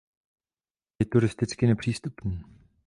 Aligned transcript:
Je 0.99 1.05
turisticky 1.05 1.67
nepřístupný. 1.67 2.43